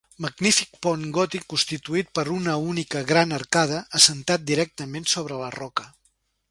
Magnífic 0.25 0.77
pont 0.85 1.03
gòtic 1.17 1.45
constituït 1.53 2.09
per 2.19 2.25
una 2.37 2.57
única 2.73 3.05
gran 3.13 3.37
arcada, 3.41 3.83
assentat 4.01 4.51
directament 4.53 5.11
sobre 5.17 5.41
la 5.45 5.55
roca. 5.63 5.91